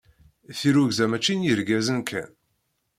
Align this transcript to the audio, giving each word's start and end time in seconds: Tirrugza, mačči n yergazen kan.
Tirrugza, 0.59 1.05
mačči 1.07 1.33
n 1.35 1.45
yergazen 1.45 1.99
kan. 2.09 2.29